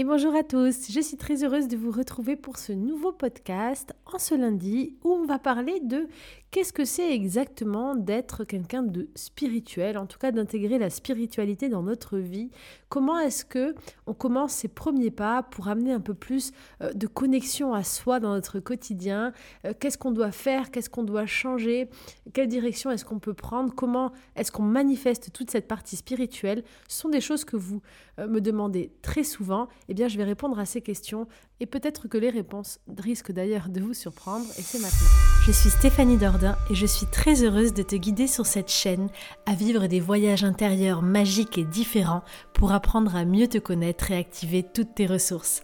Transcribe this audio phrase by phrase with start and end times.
[0.00, 3.96] Et bonjour à tous, je suis très heureuse de vous retrouver pour ce nouveau podcast
[4.06, 6.06] en ce lundi où on va parler de
[6.52, 11.82] qu'est-ce que c'est exactement d'être quelqu'un de spirituel, en tout cas d'intégrer la spiritualité dans
[11.82, 12.50] notre vie.
[12.88, 13.74] Comment est-ce que
[14.06, 18.20] on commence ses premiers pas pour amener un peu plus euh, de connexion à soi
[18.20, 19.32] dans notre quotidien?
[19.66, 20.70] Euh, Qu'est-ce qu'on doit faire?
[20.70, 21.90] Qu'est-ce qu'on doit changer?
[22.32, 23.74] Quelle direction est-ce qu'on peut prendre?
[23.74, 26.62] Comment est-ce qu'on manifeste toute cette partie spirituelle?
[26.86, 27.82] Ce sont des choses que vous
[28.18, 31.26] euh, me demandez très souvent eh bien, je vais répondre à ces questions
[31.60, 35.08] et peut-être que les réponses risquent d'ailleurs de vous surprendre et c'est maintenant.
[35.46, 39.08] Je suis Stéphanie Dordain et je suis très heureuse de te guider sur cette chaîne
[39.46, 42.22] à vivre des voyages intérieurs magiques et différents
[42.52, 45.62] pour apprendre à mieux te connaître et activer toutes tes ressources.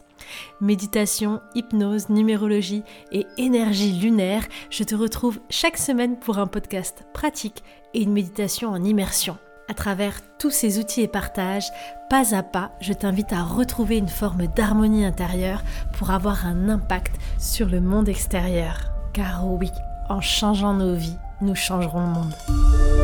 [0.60, 2.82] Méditation, hypnose, numérologie
[3.12, 8.70] et énergie lunaire, je te retrouve chaque semaine pour un podcast pratique et une méditation
[8.70, 9.36] en immersion.
[9.68, 11.70] À travers tous ces outils et partages,
[12.10, 15.62] pas à pas, je t'invite à retrouver une forme d'harmonie intérieure
[15.96, 18.92] pour avoir un impact sur le monde extérieur.
[19.14, 19.70] Car oui,
[20.10, 23.03] en changeant nos vies, nous changerons le monde.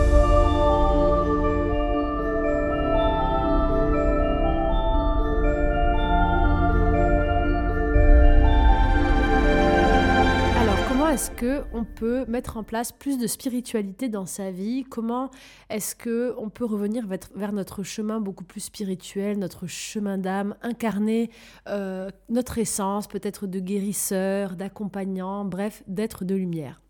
[11.21, 14.85] Est-ce que on peut mettre en place plus de spiritualité dans sa vie?
[14.89, 15.31] Comment
[15.69, 21.29] est-ce que on peut revenir vers notre chemin beaucoup plus spirituel, notre chemin d'âme, incarner
[21.69, 26.81] euh, notre essence, peut-être de guérisseur, d'accompagnant, bref, d'être de lumière?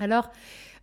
[0.00, 0.28] Alors,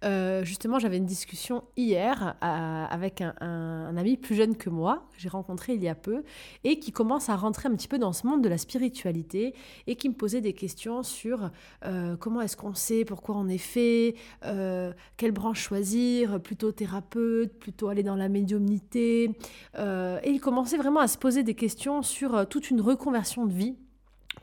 [0.03, 5.29] euh, justement, j'avais une discussion hier avec un, ami plus jeune que moi, que j'ai
[5.29, 6.23] rencontré il y a peu,
[6.63, 9.53] et qui commence à rentrer un petit peu dans ce monde de la spiritualité,
[9.87, 11.51] et qui me posait des questions sur
[11.85, 14.15] euh, comment est-ce qu'on sait pourquoi on est fait,
[14.45, 19.31] euh, quelle branche choisir, plutôt thérapeute, plutôt aller dans la médiumnité.
[19.75, 23.75] et il commençait vraiment à se poser des questions sur toute une reconversion de vie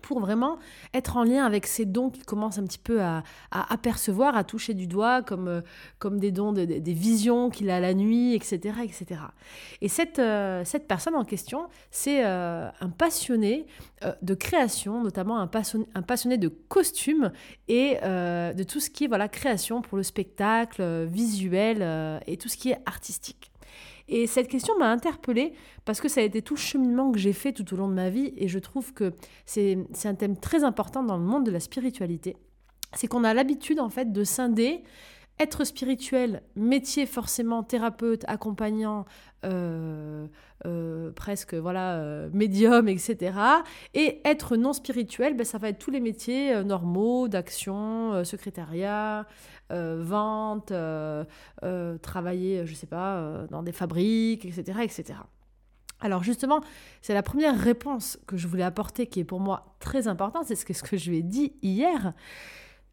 [0.00, 0.58] pour vraiment
[0.94, 4.74] être en lien avec ces dons qu'il commence un petit peu à, apercevoir, à toucher
[4.74, 8.58] du doigt, comme, euh, des dons, des visions qu'il a la nuit, etc.
[8.82, 9.20] etc.
[9.80, 13.66] Et cette, euh, cette personne en question, c'est euh, un passionné
[14.20, 17.30] de création, notamment un passionné, de costumes
[17.68, 22.70] et de tout ce qui est création pour le spectacle, visuel et tout ce qui
[22.70, 23.51] est artistique.
[24.14, 25.54] Et cette question m'a interpellée
[25.86, 27.94] parce que ça a été tout le cheminement que j'ai fait tout au long de
[27.94, 29.14] ma vie et je trouve que
[29.46, 32.36] c'est un thème très important dans le monde de la spiritualité.
[32.92, 34.82] C'est qu'on a l'habitude en fait de scinder
[35.40, 39.06] être spirituel, métier forcément thérapeute, accompagnant,
[39.44, 40.26] euh,
[40.66, 43.32] euh, presque voilà euh, médium, etc.
[43.94, 49.26] Et être non spirituel, ben, ça va être tous les métiers normaux d'action, secrétariat,
[49.72, 50.72] vente,
[52.02, 55.14] travailler, je sais pas, dans des fabriques, etc., etc.
[56.00, 56.60] Alors justement,
[57.00, 60.56] c'est la première réponse que je voulais apporter qui est pour moi très importante, c'est
[60.56, 62.12] ce que, ce que je lui ai dit hier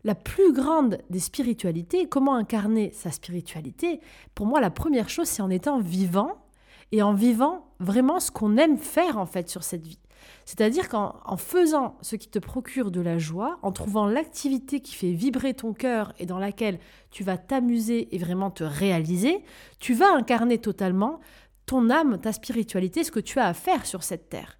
[0.03, 3.99] la plus grande des spiritualités, comment incarner sa spiritualité,
[4.33, 6.45] pour moi, la première chose, c'est en étant vivant
[6.91, 9.99] et en vivant vraiment ce qu'on aime faire en fait sur cette vie.
[10.45, 15.11] C'est-à-dire qu'en faisant ce qui te procure de la joie, en trouvant l'activité qui fait
[15.11, 16.79] vibrer ton cœur et dans laquelle
[17.11, 19.43] tu vas t'amuser et vraiment te réaliser,
[19.79, 21.19] tu vas incarner totalement
[21.65, 24.57] ton âme, ta spiritualité, ce que tu as à faire sur cette terre.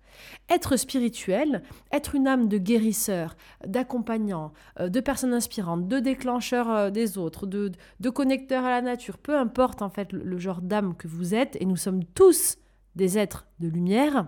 [0.50, 6.90] Être spirituel, être une âme de guérisseur, d'accompagnant, euh, de personne inspirante, de déclencheur euh,
[6.92, 10.96] des autres, de, de connecteur à la nature, peu importe en fait le, genre d'âme
[10.96, 12.58] que vous êtes, et nous sommes tous
[12.96, 14.28] des êtres de lumière,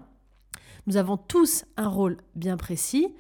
[0.88, 3.14] nous avons tous un rôle bien précis.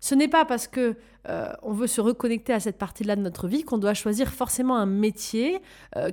[0.00, 0.96] Ce n'est pas parce que
[1.28, 4.76] euh, on veut se reconnecter à cette partie-là de notre vie qu'on doit choisir forcément
[4.76, 5.60] un métier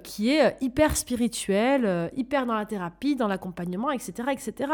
[0.04, 4.74] qui est hyper spirituel, hyper dans la thérapie, dans l'accompagnement, etc., etc.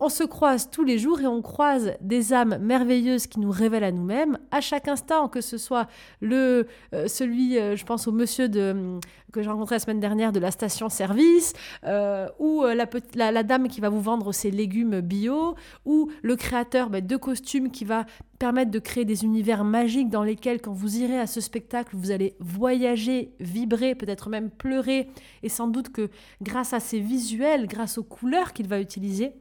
[0.00, 3.82] On se croise tous les jours et on croise des âmes merveilleuses qui nous révèlent
[3.82, 5.88] à nous-mêmes à chaque instant, que ce soit
[6.20, 9.00] le euh, celui, euh, je pense au monsieur de, hum,
[9.32, 12.86] que j'ai rencontré la semaine dernière de la station-service, euh, ou la,
[13.32, 17.72] la, dame qui va vous vendre ses légumes bio, ou le créateur bah, de costumes
[17.72, 18.06] qui va
[18.38, 22.12] permettre de créer des univers magiques dans lesquels, quand vous irez à ce spectacle, vous
[22.12, 25.08] allez voyager, vibrer, peut-être même pleurer,
[25.42, 26.08] et sans doute que
[26.40, 29.32] grâce à ces visuels, grâce aux couleurs qu'il va utiliser,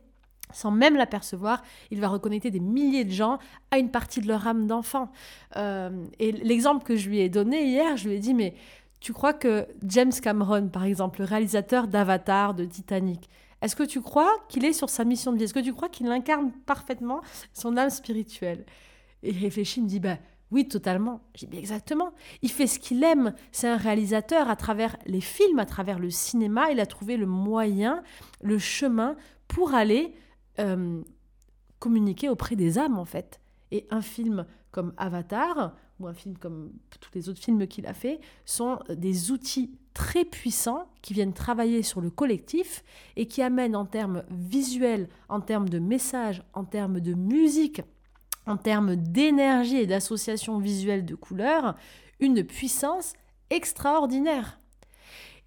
[0.54, 1.62] sans même l'apercevoir,
[1.92, 3.40] il va reconnecter des milliers de gens
[3.72, 5.12] à une partie de leur âme d'enfant.
[5.56, 8.56] Euh, et l'exemple que je lui ai donné hier, je lui ai dit, mais
[9.00, 13.30] tu crois que James Cameron, par exemple, le réalisateur d'Avatar, de Titanic,
[13.62, 15.46] est-ce que tu crois qu'il est sur sa mission de vie?
[15.46, 17.22] Est-ce que tu crois qu'il incarne parfaitement
[17.54, 18.66] son âme spirituelle?
[19.24, 20.18] Et il réfléchit, il me dit, bah,
[20.52, 21.22] oui, totalement.
[21.36, 22.14] J'ai dit exactement.
[22.42, 23.34] Il fait ce qu'il aime.
[23.52, 26.72] C'est un réalisateur à travers les films, à travers le cinéma.
[26.72, 28.04] Il a trouvé le moyen,
[28.42, 29.16] le chemin
[29.48, 30.14] pour aller
[30.60, 31.02] euh,
[31.80, 33.40] communiquer auprès des âmes en fait.
[33.72, 37.94] Et un film comme Avatar, ou un film comme tous les autres films qu'il a
[37.94, 42.84] fait, sont des outils très puissants qui viennent travailler sur le collectif
[43.16, 47.82] et qui amènent en termes visuels, en termes de messages, en termes de musique,
[48.46, 51.76] en termes d'énergie et d'association visuelle de couleurs,
[52.20, 53.14] une puissance
[53.50, 54.60] extraordinaire.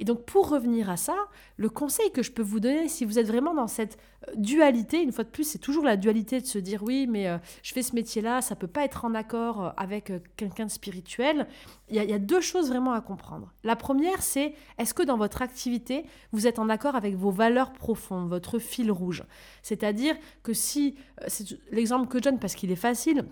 [0.01, 1.15] Et donc pour revenir à ça,
[1.59, 5.03] le conseil que je peux vous donner, si vous êtes vraiment dans cette euh, dualité,
[5.03, 7.75] une fois de plus, c'est toujours la dualité de se dire oui, mais euh, je
[7.75, 11.47] fais ce métier-là, ça peut pas être en accord euh, avec quelqu'un de spirituel.
[11.91, 13.53] Il y, a, deux choses vraiment à comprendre.
[13.63, 17.75] La première, c'est est-ce que dans votre activité, vous êtes en accord avec vos valeurs
[17.75, 19.25] profondes, votre fil rouge?
[19.63, 23.27] C'est-à-dire que si, c'est l'exemple que je donne parce qu'il est facile,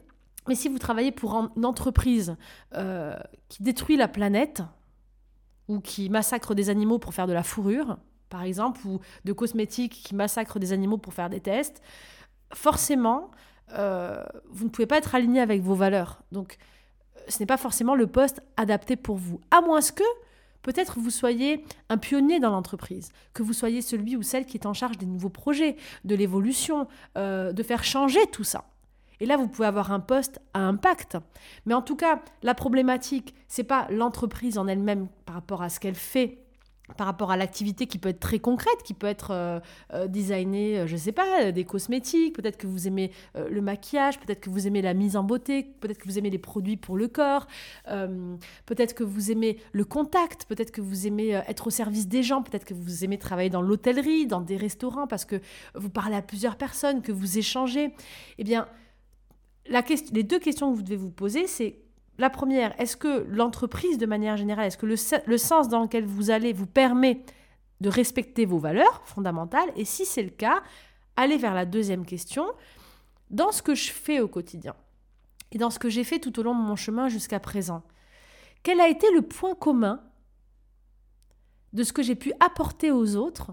[0.48, 2.36] mais si vous travaillez pour une entreprise
[3.48, 4.62] qui détruit la planète,
[5.68, 7.98] ou qui massacrent des animaux pour faire de la fourrure,
[8.28, 11.82] par exemple, ou de cosmétiques qui massacrent des animaux pour faire des tests,
[12.52, 13.30] forcément,
[13.74, 16.22] euh, vous ne pouvez pas être aligné avec vos valeurs.
[16.32, 16.56] Donc,
[17.28, 19.40] ce n'est pas forcément le poste adapté pour vous.
[19.50, 20.04] À moins que,
[20.62, 24.66] peut-être, vous soyez un pionnier dans l'entreprise, que vous soyez celui ou celle qui est
[24.66, 28.64] en charge des nouveaux projets, de l'évolution, euh, de faire changer tout ça.
[29.20, 31.16] Et là, vous pouvez avoir un poste à impact.
[31.66, 35.80] Mais en tout cas, la problématique, c'est pas l'entreprise en elle-même par rapport à ce
[35.80, 36.38] qu'elle fait,
[36.96, 39.60] par rapport à l'activité qui peut être très concrète, qui peut être euh,
[39.92, 44.18] euh, designer, euh, je ne sais pas, des cosmétiques, peut-être que vous aimez le maquillage,
[44.20, 46.96] peut-être que vous aimez la mise en beauté, peut-être que vous aimez les produits pour
[46.96, 47.46] le corps,
[48.66, 52.42] peut-être que vous aimez le contact, peut-être que vous aimez être au service des gens,
[52.42, 55.40] peut-être que vous aimez travailler dans l'hôtellerie, dans des restaurants, parce que
[55.74, 57.92] vous parlez à plusieurs personnes, que vous échangez.
[58.38, 58.66] Eh bien,
[59.68, 61.78] les deux questions que vous devez vous poser, c'est
[62.18, 66.30] la première, est-ce que l'entreprise, de manière générale, est-ce que le, sens dans lequel vous
[66.30, 67.22] allez vous permet
[67.80, 69.70] de respecter vos valeurs fondamentales?
[69.76, 70.62] Et si c'est le cas,
[71.16, 72.44] allez vers la deuxième question.
[73.30, 74.74] Dans ce que je fais au quotidien
[75.52, 77.82] et dans ce que j'ai fait tout au long de mon chemin jusqu'à présent,
[78.64, 80.02] quel a été le point commun
[81.72, 83.52] de ce que j'ai pu apporter aux autres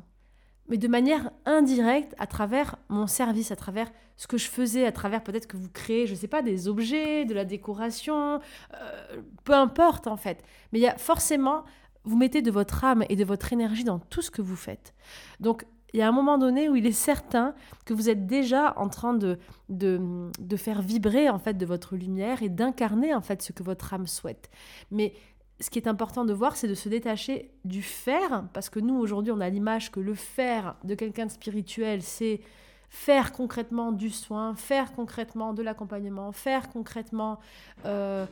[0.67, 4.91] mais de manière indirecte à travers mon service, à travers ce que je faisais, à
[4.91, 8.39] travers peut-être que vous créez, je ne sais pas, des objets, de la décoration,
[8.73, 10.43] euh, peu importe en fait.
[10.71, 11.63] Mais il y a forcément,
[12.03, 14.93] vous mettez de votre âme et de votre énergie dans tout ce que vous faites.
[15.39, 18.73] Donc il y a un moment donné où il est certain que vous êtes déjà
[18.77, 19.39] en train de,
[19.69, 23.63] de, de faire vibrer en fait de votre lumière et d'incarner en fait ce que
[23.63, 24.49] votre âme souhaite.
[24.91, 25.13] Mais
[25.59, 28.95] ce qui est important de voir, c'est de se détacher du faire, parce que nous,
[28.95, 32.41] aujourd'hui, on a l'image que le faire de quelqu'un de spirituel, c'est
[32.89, 37.39] faire concrètement du soin, faire concrètement de l'accompagnement, faire concrètement
[37.85, 38.25] euh,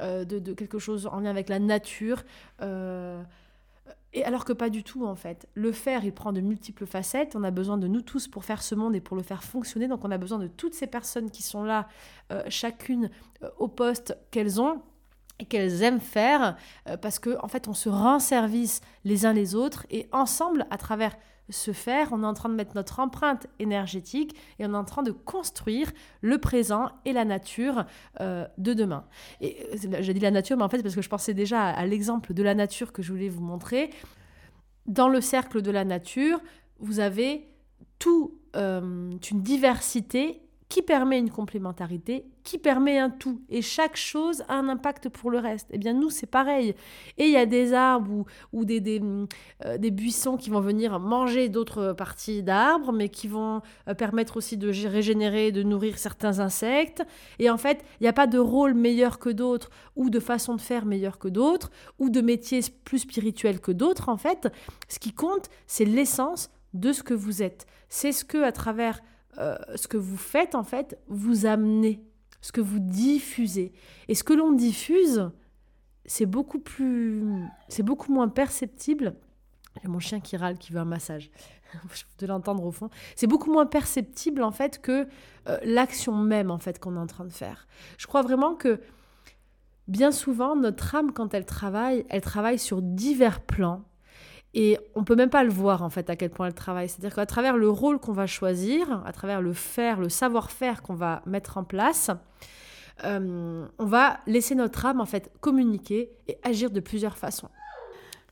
[0.00, 2.22] euh, de, quelque chose en lien avec la nature.
[2.62, 3.22] Euh,
[4.12, 5.48] et alors que pas du tout, en fait.
[5.54, 7.34] Le faire, il prend de multiples facettes.
[7.34, 9.88] On a besoin de nous tous pour faire ce monde et pour le faire fonctionner.
[9.88, 11.88] Donc on a besoin de toutes ces personnes qui sont là,
[12.48, 13.10] chacune
[13.58, 14.82] au poste qu'elles ont
[15.46, 16.56] qu'elles aiment faire
[16.88, 20.66] euh, parce que en fait on se rend service les uns les autres et ensemble
[20.70, 21.16] à travers
[21.50, 24.84] ce faire on est en train de mettre notre empreinte énergétique et on est en
[24.84, 27.84] train de construire le présent et la nature
[28.20, 29.04] euh, de demain.
[29.40, 31.86] Et euh, j'ai dit la nature mais en fait parce que je pensais déjà à,
[31.86, 33.90] l'exemple de la nature que je voulais vous montrer.
[34.86, 36.40] Dans le cercle de la nature
[36.80, 37.48] vous avez
[37.98, 43.40] tout une diversité qui permet une complémentarité, qui permet un tout.
[43.48, 45.66] Et chaque chose a un impact pour le reste.
[45.70, 46.74] Eh bien, nous, c'est pareil.
[47.16, 49.00] Et il y a des arbres ou, des,
[49.64, 54.36] euh, des, buissons qui vont venir manger d'autres parties d'arbres, mais qui vont euh, permettre
[54.36, 57.02] aussi de régénérer, de nourrir certains insectes.
[57.38, 60.54] Et en fait, il n'y a pas de rôle meilleur que d'autres, ou de façon
[60.54, 64.10] de faire meilleure que d'autres, ou de métier plus spirituel que d'autres.
[64.10, 64.48] En fait,
[64.88, 67.66] ce qui compte, c'est l'essence de ce que vous êtes.
[67.88, 69.00] C'est ce que, à travers
[69.38, 72.02] euh, ce que vous faites, en fait, vous amenez,
[72.40, 73.72] ce que vous diffusez.
[74.08, 75.30] Et ce que l'on diffuse,
[76.06, 77.22] c'est beaucoup plus,
[77.68, 79.14] c'est beaucoup moins perceptible.
[79.82, 81.30] J'ai mon chien qui râle, qui veut un massage.
[82.18, 82.90] de l'entendre au fond.
[83.16, 85.06] C'est beaucoup moins perceptible en fait que
[85.48, 87.66] euh, l'action même en fait qu'on est en train de faire.
[87.96, 88.80] Je crois vraiment que
[89.86, 93.84] bien souvent notre âme quand elle travaille, elle travaille sur divers plans
[94.54, 96.88] et on peut même pas le voir en fait à quel point elle travaille.
[96.88, 100.94] C'est-à-dire qu'à travers le rôle qu'on va choisir, à travers le faire, le savoir-faire qu'on
[100.94, 102.10] va mettre en place,
[103.04, 107.48] euh, on va laisser notre âme en fait communiquer et agir de plusieurs façons.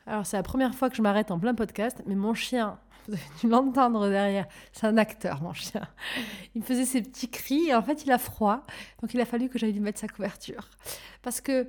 [0.07, 3.15] Alors c'est la première fois que je m'arrête en plein podcast, mais mon chien, vous
[3.15, 5.83] avez dû l'entendre derrière, c'est un acteur mon chien.
[6.55, 8.63] Il faisait ses petits cris et en fait il a froid,
[9.03, 10.69] donc il a fallu que j'aille lui mettre sa couverture.
[11.23, 11.69] Parce que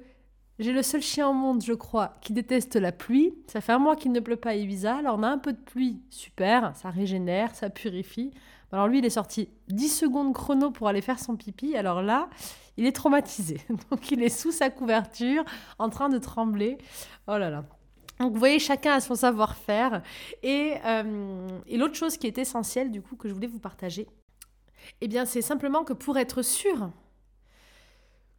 [0.59, 3.35] j'ai le seul chien au monde, je crois, qui déteste la pluie.
[3.47, 4.97] Ça fait un mois qu'il ne pleut pas à Ibiza.
[4.97, 8.31] Alors on a un peu de pluie, super, ça régénère, ça purifie.
[8.71, 11.75] Alors lui, il est sorti 10 secondes chrono pour aller faire son pipi.
[11.77, 12.29] Alors là,
[12.75, 13.61] il est traumatisé.
[13.91, 15.43] Donc il est sous sa couverture,
[15.79, 16.77] en train de trembler.
[17.27, 17.63] Oh là là.
[18.19, 20.01] Donc vous voyez, chacun a son savoir-faire.
[20.41, 24.07] Et, euh, et l'autre chose qui est essentielle, du coup, que je voulais vous partager,
[25.01, 26.89] eh bien, c'est simplement que pour être sûr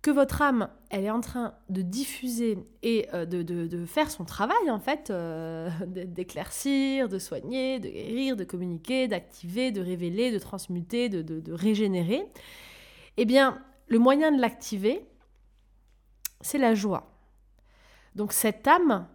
[0.03, 4.71] que votre âme, elle est en train de diffuser et euh, de, faire son travail,
[4.71, 11.09] en fait, euh, d'éclaircir, de soigner, de guérir, de communiquer, d'activer, de révéler, de transmuter,
[11.09, 12.25] de, de régénérer,
[13.17, 15.05] eh bien, le moyen de l'activer,
[16.41, 17.13] c'est la joie.
[18.15, 19.09] Donc cette âme,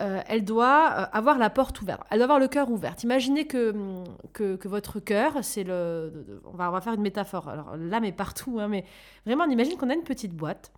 [0.00, 2.94] euh, elle doit euh, avoir la porte ouverte, elle doit avoir le cœur ouvert.
[3.02, 3.74] Imaginez que,
[4.32, 6.40] que, votre cœur, c'est le...
[6.44, 8.84] On va, on va faire une métaphore, alors l'âme est partout, hein, mais
[9.26, 10.72] vraiment on imagine qu'on a une petite boîte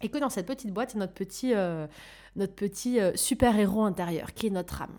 [0.00, 1.86] et que dans cette petite boîte, c'est notre petit, euh,
[2.36, 4.96] notre petit super-héros intérieur qui est notre âme.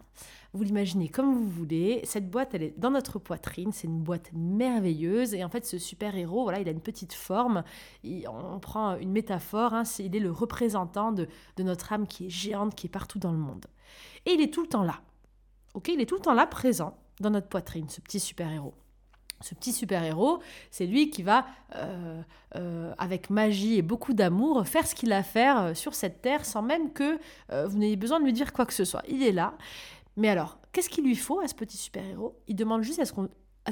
[0.53, 2.01] Vous l'imaginez comme vous voulez.
[2.03, 3.72] Cette boîte, elle est dans notre poitrine.
[3.72, 5.33] C'est une boîte merveilleuse.
[5.33, 7.63] Et en fait, ce super-héros, voilà, il a une petite forme.
[8.03, 9.74] on prend une métaphore.
[9.74, 13.31] Hein, il est le représentant de, notre âme qui est géante, qui est partout dans
[13.31, 13.65] le monde.
[14.27, 15.01] Et il est tout le temps là.
[15.74, 18.75] Ok Il est tout le temps là, présent dans notre poitrine, ce petit super-héros.
[19.41, 20.39] Ce petit super-héros,
[20.72, 21.45] c'est lui qui va,
[21.75, 22.22] euh,
[22.55, 26.22] euh, avec magie et beaucoup d'amour, faire ce qu'il a à faire euh, sur cette
[26.22, 27.19] terre sans même que
[27.50, 29.03] vous n'ayez besoin de lui dire quoi que ce soit.
[29.10, 29.55] Il est là.
[30.15, 32.39] Mais alors, qu'est-ce qu'il lui faut à ce petit super-héros?
[32.48, 33.13] Il demande juste à ce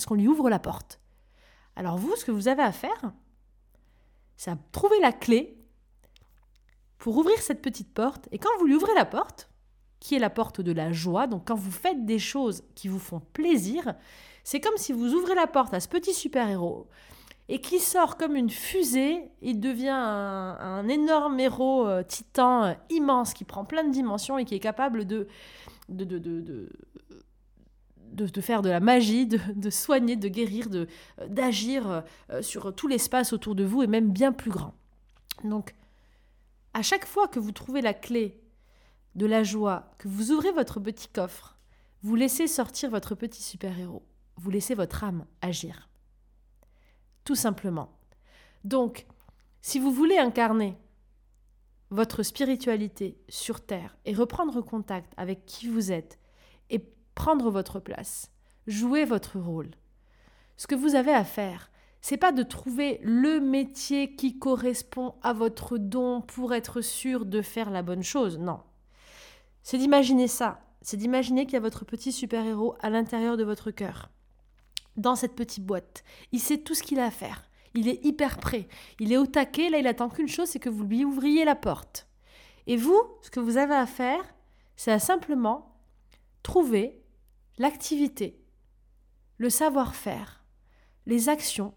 [0.07, 0.99] qu'on lui ouvre la porte.
[1.75, 3.13] Alors vous, ce que vous avez à faire,
[4.37, 5.57] c'est à trouver la clé
[6.97, 8.27] pour ouvrir cette petite porte.
[8.31, 9.49] Et quand vous lui ouvrez la porte,
[9.99, 12.99] qui est la porte de la joie, donc quand vous faites des choses qui vous
[12.99, 13.93] font plaisir,
[14.43, 16.87] c'est comme si vous ouvrez la porte à ce petit super-héros
[17.49, 23.33] et qui sort comme une fusée, il devient un, énorme héros euh, titan euh, immense
[23.33, 25.27] qui prend plein de dimensions et qui est capable de
[25.91, 26.69] de, de, de,
[28.13, 30.87] de, faire de la magie, de, soigner, de guérir, de,
[31.27, 34.73] d'agir euh, sur tout l'espace autour de vous et même bien plus grand.
[35.43, 35.75] Donc,
[36.73, 38.41] à chaque fois que vous trouvez la clé
[39.15, 41.57] de la joie, que vous ouvrez votre petit coffre,
[42.03, 44.03] vous laissez sortir votre petit super-héros,
[44.37, 45.89] vous laissez votre âme agir.
[47.23, 47.97] Tout simplement.
[48.63, 49.05] Donc,
[49.61, 50.75] si vous voulez incarner
[51.91, 56.19] votre spiritualité sur Terre et reprendre contact avec qui vous êtes
[56.69, 56.79] et
[57.13, 58.31] prendre votre place,
[58.65, 59.71] jouer votre rôle.
[60.55, 61.69] Ce que vous avez à faire,
[62.01, 67.41] c'est pas de trouver le métier qui correspond à votre don pour être sûr de
[67.41, 68.61] faire la bonne chose, non.
[69.61, 73.69] C'est d'imaginer ça, c'est d'imaginer qu'il y a votre petit super-héros à l'intérieur de votre
[73.69, 74.09] cœur,
[74.95, 76.03] dans cette petite boîte.
[76.31, 77.43] Il sait tout ce qu'il a à faire.
[77.73, 78.67] Il est hyper prêt.
[78.99, 79.69] Il est au taquet.
[79.69, 82.07] Là, il attend qu'une chose, c'est que vous lui ouvriez la porte.
[82.67, 84.23] Et vous, ce que vous avez à faire,
[84.75, 85.75] c'est à simplement
[86.43, 86.99] trouver
[87.57, 88.39] l'activité,
[89.37, 90.43] le savoir-faire,
[91.05, 91.73] les actions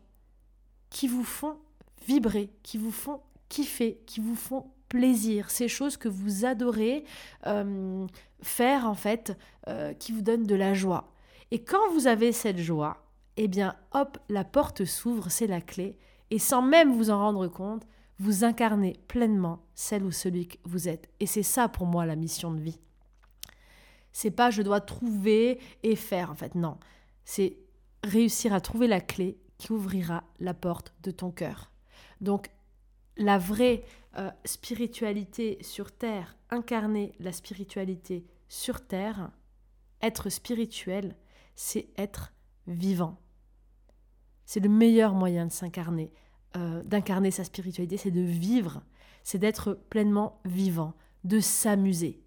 [0.90, 1.58] qui vous font
[2.06, 7.04] vibrer, qui vous font kiffer, qui vous font plaisir, ces choses que vous adorez
[7.46, 8.06] euh,
[8.42, 9.36] faire en fait,
[9.68, 11.12] euh, qui vous donnent de la joie.
[11.50, 13.03] Et quand vous avez cette joie,
[13.36, 15.98] eh bien hop, la porte s'ouvre, c'est la clé,
[16.30, 17.86] et sans même vous en rendre compte,
[18.18, 21.08] vous incarnez pleinement celle ou celui que vous êtes.
[21.20, 22.80] Et c'est ça pour moi la mission de vie.
[24.12, 26.78] C'est pas je dois trouver et faire en fait, non.
[27.24, 27.58] C'est
[28.04, 31.72] réussir à trouver la clé qui ouvrira la porte de ton cœur.
[32.20, 32.50] Donc
[33.16, 33.84] la vraie
[34.16, 39.30] euh, spiritualité sur Terre, incarner la spiritualité sur Terre,
[40.02, 41.16] être spirituel,
[41.56, 42.32] c'est être
[42.66, 43.18] vivant.
[44.46, 46.12] C'est le meilleur moyen de s'incarner,
[46.56, 48.82] euh, d'incarner sa spiritualité, c'est de vivre,
[49.22, 52.20] c'est d'être pleinement vivant, de s'amuser.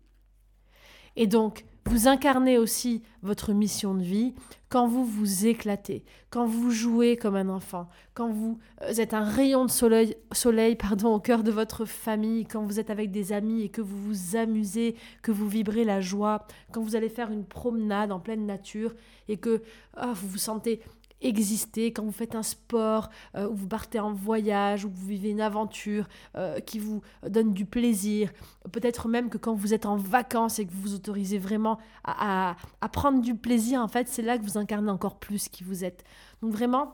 [1.15, 4.33] Et donc, vous incarnez aussi votre mission de vie
[4.69, 9.23] quand vous vous éclatez, quand vous jouez comme un enfant, quand vous euh, êtes un
[9.23, 13.31] rayon de soleil, soleil pardon, au cœur de votre famille, quand vous êtes avec des
[13.31, 17.31] amis et que vous vous amusez, que vous vibrez la joie, quand vous allez faire
[17.31, 18.93] une promenade en pleine nature
[19.29, 19.63] et que
[19.95, 20.81] ah, vous vous sentez
[21.21, 25.29] exister, quand vous faites un sport, euh, ou vous partez en voyage, ou vous vivez
[25.29, 28.31] une aventure euh, qui vous donne du plaisir,
[28.71, 32.55] peut-être même que quand vous êtes en vacances et que vous vous autorisez vraiment à,
[32.91, 36.03] prendre du plaisir, en fait, c'est là que vous incarnez encore plus qui vous êtes.
[36.41, 36.93] Donc vraiment,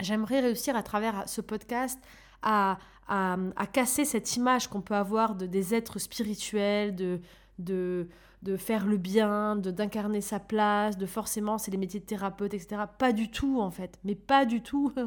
[0.00, 1.98] j'aimerais réussir à travers ce podcast
[2.42, 7.20] à, à, casser cette image qu'on peut avoir de des êtres spirituels, de,
[7.58, 8.08] de
[8.42, 12.54] de faire le bien, de d'incarner sa place, de forcément c'est les métiers de thérapeute,
[12.54, 12.82] etc.
[12.98, 14.92] Pas du tout en fait, mais pas du tout.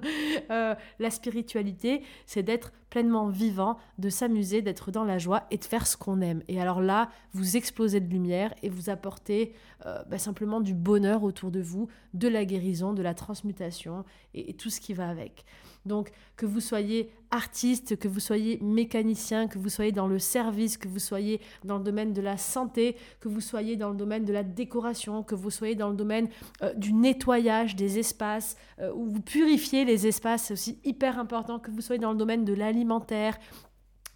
[0.52, 5.64] Euh, la spiritualité, c'est d'être pleinement vivant, de s'amuser, d'être dans la joie et de
[5.64, 6.44] faire ce qu'on aime.
[6.48, 9.54] Et alors là, vous explosez de lumière et vous apportez
[9.86, 14.54] euh, bah, simplement du bonheur autour de vous, de la guérison, de la transmutation et
[14.54, 15.46] tout ce qui va avec.
[15.86, 20.78] Donc que vous soyez artiste, que vous soyez mécanicien, que vous soyez dans le service,
[20.78, 24.24] que vous soyez dans le domaine de la santé, que vous soyez dans le domaine
[24.24, 26.30] de la décoration, que vous soyez dans le domaine
[26.62, 31.60] euh, du nettoyage des espaces, euh, où vous purifiez les espaces, c'est aussi hyper important,
[31.60, 33.38] que vous soyez dans le domaine de l'alimentaire,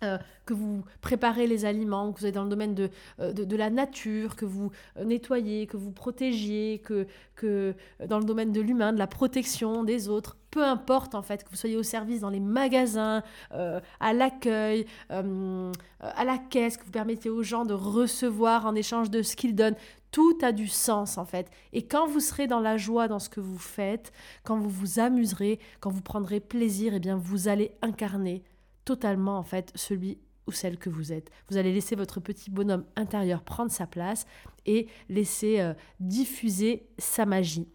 [0.04, 3.56] euh, que vous préparez les aliments, que vous êtes dans le domaine de, euh, de,
[3.56, 7.74] la nature, que vous euh, nettoyez, que vous protégiez, que, que
[8.08, 11.50] dans le domaine de l'humain, de la protection des autres, peu importe en fait, que
[11.50, 17.30] vous soyez au service dans les magasins, à l'accueil, à la caisse, que vous permettez
[17.30, 19.75] aux gens de recevoir en échange de ce qu'ils donnent,
[20.12, 21.50] tout a du sens en fait.
[21.74, 24.12] Et quand vous serez dans la joie dans ce que vous faites,
[24.44, 28.44] quand vous vous amuserez, quand vous prendrez plaisir, eh bien vous allez incarner
[28.88, 30.17] totalement en fait celui
[30.48, 31.29] ou celle que vous êtes.
[31.50, 34.25] Vous allez laisser votre petit bonhomme intérieur prendre sa place
[34.65, 37.67] et laisser euh, diffuser sa magie.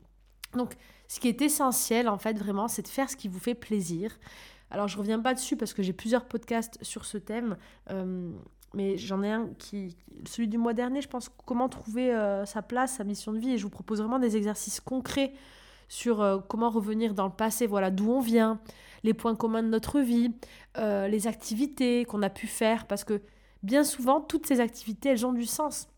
[0.54, 0.72] Donc,
[1.08, 4.18] ce qui est essentiel, en fait, vraiment, c'est de faire ce qui vous fait plaisir.
[4.70, 7.58] Alors, je reviens pas dessus parce que j'ai plusieurs podcasts sur ce thème,
[7.90, 8.32] euh,
[8.72, 12.62] mais j'en ai un qui, celui du mois dernier, je pense, comment trouver euh, sa
[12.62, 15.34] place, sa mission de vie, et je vous propose vraiment des exercices concrets
[15.92, 18.58] sur comment revenir dans le passé, voilà, d'où on vient,
[19.04, 20.32] les points communs de notre vie,
[20.78, 23.20] euh, les activités qu'on a pu faire, parce que
[23.62, 25.88] bien souvent, toutes ces activités, elles ont du sens.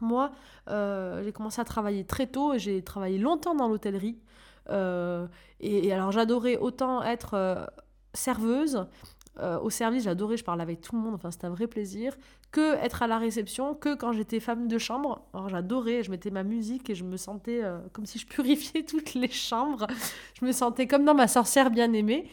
[0.00, 0.30] Moi,
[0.68, 4.18] euh, j'ai commencé à travailler très tôt, j'ai travaillé longtemps dans l'hôtellerie.
[4.70, 5.26] Euh,
[5.60, 7.68] et, alors j'adorais autant être
[8.14, 8.86] serveuse
[9.40, 12.16] euh, au service, j'adorais, je parlais avec tout le monde, enfin c'était un vrai plaisir,
[12.52, 15.26] que être à la réception, que quand j'étais femme de chambre.
[15.48, 19.14] J'adorais, je mettais ma musique et je me sentais euh, comme si je purifiais toutes
[19.14, 19.86] les chambres.
[20.40, 22.28] Je me sentais comme dans ma sorcière bien aimée.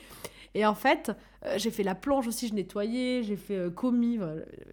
[0.53, 1.11] Et en fait,
[1.45, 4.19] euh, j'ai fait la plonge aussi, je nettoyais, j'ai fait commis,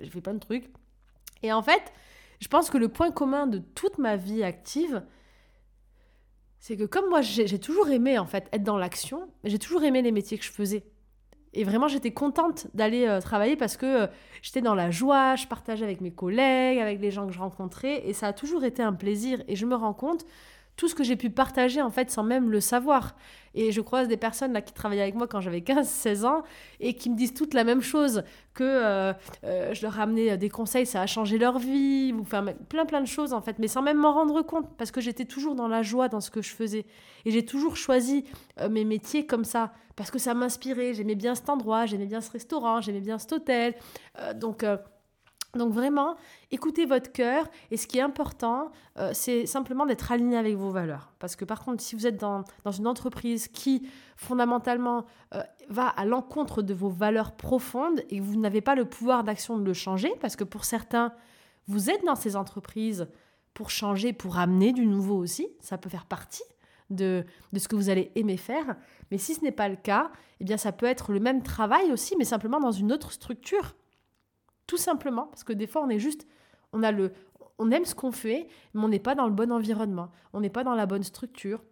[0.02, 0.68] j'ai fait plein de trucs.
[1.42, 1.92] Et en fait,
[2.40, 5.02] je pense que le point commun de toute ma vie active,
[6.61, 10.02] c'est que comme moi j'ai toujours aimé en fait être dans l'action, j'ai toujours aimé
[10.02, 10.85] les métiers que je faisais.
[11.55, 14.07] Et vraiment, j'étais contente d'aller euh, travailler parce que euh,
[14.42, 18.07] j'étais dans la joie, je partageais avec mes collègues, avec les gens que je rencontrais,
[18.07, 19.42] et ça a toujours été un plaisir.
[19.49, 20.27] Et je me rends compte
[20.79, 23.17] tout ce que j'ai pu partager en fait sans même le savoir.
[23.55, 26.45] Et je croise des personnes là qui travaillaient avec moi quand j'avais 15-16 ans
[26.79, 28.23] et qui me disent toutes la même chose,
[28.55, 29.12] que euh,
[29.43, 32.87] euh, je leur ai amené des conseils, ça a changé leur vie, ou enfin plein
[32.87, 35.57] plein de choses en fait, mais sans même m'en rendre compte, parce que j'étais toujours
[35.57, 36.87] dans la joie dans ce que je faisais.
[37.25, 38.25] Et j'ai toujours choisi
[38.61, 42.21] euh, mes métiers comme ça, parce que ça m'inspirait, j'aimais bien cet endroit, j'aimais bien
[42.21, 43.75] ce restaurant, j'aimais bien cet hôtel.
[44.37, 44.64] donc
[45.59, 46.16] donc vraiment,
[46.51, 50.71] écoutez votre cœur et ce qui est important, euh, c'est simplement d'être aligné avec vos
[50.71, 51.12] valeurs.
[51.18, 52.44] Parce que par contre, si vous êtes dans,
[52.79, 58.38] une entreprise qui fondamentalement euh, va à l'encontre de vos valeurs profondes et que vous
[58.38, 61.12] n'avez pas le pouvoir d'action de le changer, parce que pour certains,
[61.66, 63.09] vous êtes dans ces entreprises
[63.53, 66.44] pour changer, pour amener du nouveau aussi, ça peut faire partie
[66.90, 68.77] de, de ce que vous allez aimer faire.
[69.11, 71.92] Mais si ce n'est pas le cas, eh bien ça peut être le même travail
[71.92, 73.75] aussi, mais simplement dans une autre structure.
[74.68, 76.28] Tout simplement, parce que des fois, on est juste,
[76.72, 77.11] on a le,
[77.59, 80.50] on aime ce qu'on fait, mais on n'est pas dans le bon environnement, on n'est
[80.50, 81.64] pas dans la bonne structure.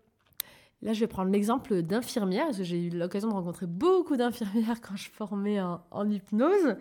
[0.80, 4.80] Là, je vais prendre l'exemple d'infirmière, parce que j'ai eu l'occasion de rencontrer beaucoup d'infirmières
[4.80, 6.76] quand je formais en, hypnose.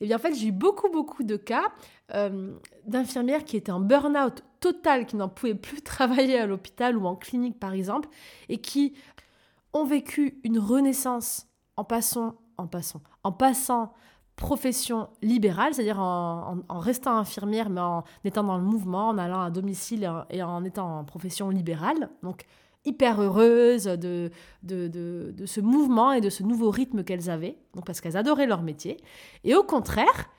[0.00, 1.72] Et bien, en fait, j'ai eu beaucoup, beaucoup de cas
[2.14, 2.54] euh,
[2.86, 7.16] d'infirmières qui étaient en burn-out total, qui n'en pouvaient plus travailler à l'hôpital ou en
[7.16, 8.08] clinique, par exemple,
[8.48, 8.94] et qui
[9.74, 11.46] ont vécu une renaissance
[11.76, 13.92] en passant, en passant, en passant
[14.40, 19.50] profession libérale, c'est-à-dire en, restant infirmière, mais en étant dans le mouvement, en allant à
[19.50, 22.08] domicile et en, étant en profession libérale.
[22.24, 22.46] Donc,
[22.86, 24.30] hyper heureuse de,
[24.62, 28.46] de, de, ce mouvement et de ce nouveau rythme qu'elles avaient, donc parce qu'elles adoraient
[28.46, 28.96] leur métier.
[29.44, 30.30] Et au contraire,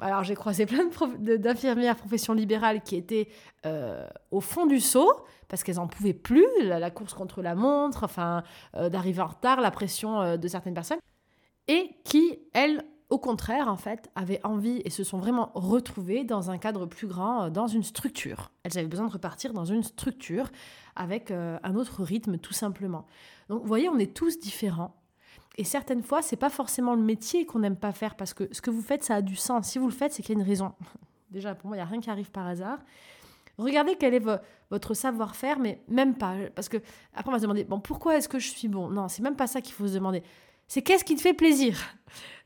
[0.00, 3.28] alors j'ai croisé plein d'infirmières profession libérale qui étaient
[3.64, 5.10] euh, au fond du seau
[5.46, 8.42] parce qu'elles n'en pouvaient plus, la, course contre la montre, enfin
[8.74, 10.98] euh, d'arriver en retard, la pression euh, de certaines personnes,
[11.68, 16.50] et qui, elles, au contraire, en fait, avaient envie et se sont vraiment retrouvées dans
[16.50, 18.50] un cadre plus grand, euh, dans une structure.
[18.64, 20.50] Elles avaient besoin de repartir dans une structure
[20.96, 23.06] avec euh, un autre rythme, tout simplement.
[23.48, 24.96] Donc, vous voyez, on est tous différents.
[25.56, 28.60] Et certaines fois, c'est pas forcément le métier qu'on n'aime pas faire parce que ce
[28.60, 29.68] que vous faites, ça a du sens.
[29.68, 30.72] Si vous le faites, c'est qu'il y a une raison.
[31.30, 32.78] Déjà, pour moi, il n'y a rien qui arrive par hasard.
[33.56, 34.22] Regardez quel est
[34.70, 36.34] votre savoir-faire, mais même pas.
[36.54, 36.76] Parce que
[37.14, 38.90] après, on va se demander, bon, pourquoi est-ce que je suis bon?
[38.90, 40.22] Non, c'est même pas ça qu'il faut se demander.
[40.68, 41.78] C'est qu'est-ce qui te fait plaisir?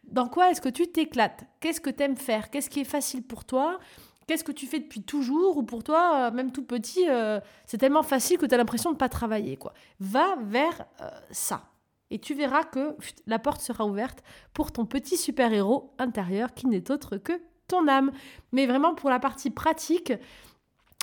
[0.04, 1.44] Dans quoi est-ce que tu t'éclates?
[1.60, 2.50] Qu'est-ce que tu aimes faire?
[2.50, 3.78] Qu'est-ce qui est facile pour toi?
[4.26, 5.56] Qu'est-ce que tu fais depuis toujours?
[5.56, 8.90] Ou pour toi, euh, même tout petit, euh, c'est tellement facile que tu as l'impression
[8.90, 9.56] de ne pas travailler.
[9.56, 9.72] quoi.
[9.98, 11.64] Va vers euh, ça.
[12.10, 16.90] Et tu verras que la porte sera ouverte pour ton petit super-héros intérieur qui n'est
[16.90, 17.32] autre que
[17.66, 18.12] ton âme.
[18.52, 20.12] Mais vraiment pour la partie pratique,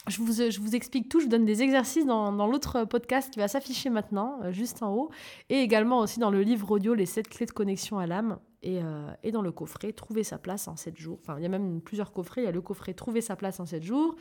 [0.08, 3.30] je vous, je vous, explique tout, je vous donne des exercices dans, dans l'autre podcast
[3.30, 5.10] qui va s'afficher maintenant, juste en haut,
[5.50, 8.38] et également aussi dans le livre audio Les 7 clés de connexion à l'âme.
[8.66, 11.20] Euh, et, dans le coffret Trouver sa place en 7 jours.
[11.22, 12.42] Enfin, il y a même plusieurs coffrets.
[12.42, 14.16] Il y a le coffret Trouver sa place en 7 jours.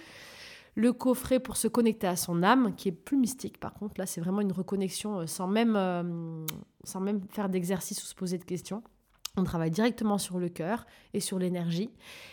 [0.75, 3.95] Le coffret pour se connecter à son âme, qui est plus mystique par contre.
[3.99, 6.45] Là, c'est vraiment une reconnexion euh, sans même, euh,
[6.85, 8.83] sans même faire d'exercice ou se poser de questions.
[9.37, 11.91] On travaille directement sur le cœur et sur l'énergie.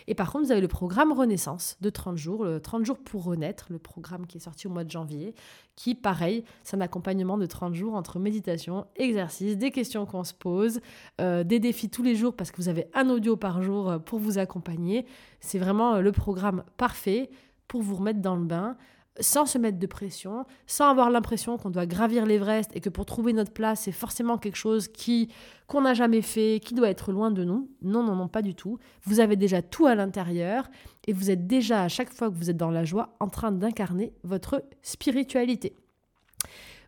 [0.08, 3.26] Et par contre, vous avez le programme Renaissance de 30 jours, le 30 jours pour
[3.26, 5.36] renaître, le programme qui est sorti au mois de janvier,
[5.76, 10.34] qui, pareil, c'est un accompagnement de 30 jours entre méditation, exercice, des questions qu'on se
[10.34, 10.80] pose,
[11.20, 14.00] euh, des défis tous les jours parce que vous avez un audio par jour euh,
[14.00, 15.06] pour vous accompagner.
[15.42, 17.30] C'est vraiment euh, le programme parfait
[17.68, 18.78] pour vous remettre dans le bain
[19.20, 23.06] sans se mettre de pression, sans avoir l'impression qu'on doit gravir l'Everest et que pour
[23.06, 25.30] trouver notre place, c'est forcément quelque chose qui
[25.68, 27.70] qu'on n'a jamais fait, qui doit être loin de nous.
[27.82, 28.80] Non, non, non, pas du tout.
[29.06, 30.70] Vous avez déjà tout à l'intérieur
[31.08, 33.52] et vous êtes déjà à chaque fois que vous êtes dans la joie en train
[33.52, 35.76] d'incarner votre spiritualité.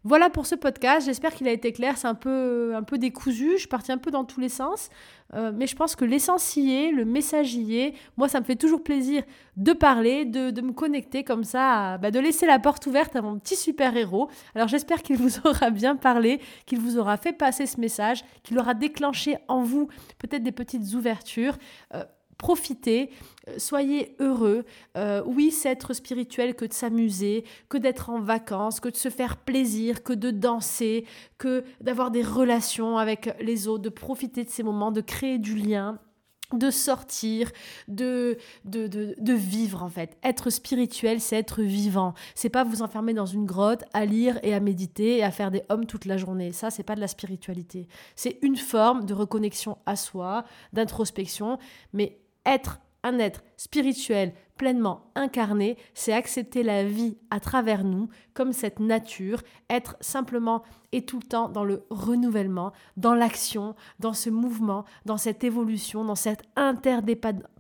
[0.08, 1.08] Voilà pour ce podcast.
[1.08, 1.98] J'espère qu'il a été clair.
[1.98, 3.54] C'est un peu, un peu décousu.
[3.54, 4.92] Je suis partie un peu dans tous les sens.
[5.34, 7.96] Euh, mais je pense que l'essence y est, le message y est.
[8.16, 9.24] Moi, ça me fait toujours plaisir
[9.58, 13.40] de parler, de, me connecter comme ça, bah, de laisser la porte ouverte à mon
[13.40, 14.30] petit super-héros.
[14.54, 18.60] Alors j'espère qu'il vous aura bien parlé, qu'il vous aura fait passer ce message, qu'il
[18.60, 19.88] aura déclenché en vous
[20.20, 21.58] peut-être des petites ouvertures.
[21.96, 22.04] Euh,
[22.38, 23.10] profitez,
[23.48, 24.66] euh, soyez heureux.
[24.98, 29.10] Euh, oui, c'est être spirituel que de s'amuser, que d'être en vacances, que de se
[29.10, 31.06] faire plaisir, que de danser,
[31.38, 35.56] que d'avoir des relations avec les autres, de profiter de ces moments, de créer du
[35.56, 36.00] lien
[36.54, 37.52] de sortir,
[37.88, 40.18] de, de, de, vivre en fait.
[40.24, 42.14] Être spirituel, c'est être vivant.
[42.36, 45.52] C'est pas vous enfermer dans une grotte à lire et à méditer et à faire
[45.52, 46.52] des hommes toute la journée.
[46.52, 47.88] Ça, c'est pas de la spiritualité.
[48.16, 51.58] C'est une forme de reconnexion à soi, d'introspection,
[51.94, 58.54] mais être un être spirituel pleinement incarné, c'est accepter la vie à travers nous comme
[58.54, 64.30] cette nature, être simplement et tout le temps dans le renouvellement, dans l'action, dans ce
[64.30, 67.55] mouvement, dans cette évolution, dans cette interdépendance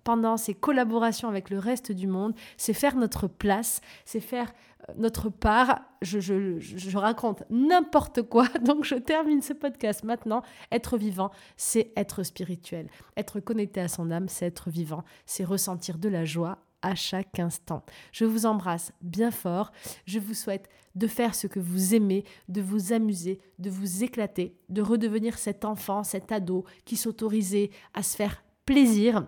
[0.48, 2.34] et collaboration avec le reste du monde.
[2.58, 4.54] C'est faire notre place, c'est faire
[4.89, 5.82] euh, notre part.
[6.02, 10.44] Je, je raconte n'importe quoi, donc je termine ce podcast maintenant.
[10.72, 12.88] Être vivant, c'est être spirituel.
[13.18, 17.39] Être connecté à son âme, c'est être vivant, c'est ressentir de la joie à chaque
[17.39, 17.84] instant.
[18.12, 19.72] Je vous embrasse bien fort.
[20.06, 24.56] Je vous souhaite de faire ce que vous aimez, de vous amuser, de vous éclater,
[24.70, 29.26] de redevenir cet enfant, cet ado qui s'autorisait à se faire plaisir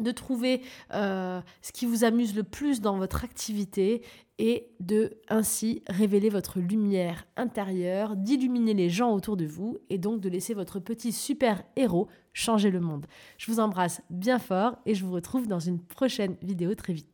[0.00, 0.62] de trouver
[0.94, 4.02] euh, ce qui vous amuse le plus dans votre activité
[4.38, 10.20] et de ainsi révéler votre lumière intérieure, d'illuminer les gens autour de vous et donc
[10.20, 13.06] de laisser votre petit super héros changer le monde.
[13.38, 17.08] Je vous embrasse bien fort et je vous retrouve dans une prochaine vidéo très vite.